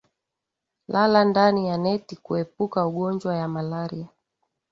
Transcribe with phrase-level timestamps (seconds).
[0.87, 4.07] Lala ndani ya neti kuepuka ugonjwa ya malaria